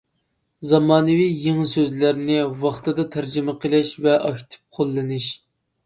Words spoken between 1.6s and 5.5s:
سۆزلەرنى ۋاقتىدا تەرجىمە قىلىش ۋە ئاكتىپ قوللىنىش.